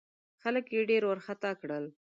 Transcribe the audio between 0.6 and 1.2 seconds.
یې ډېر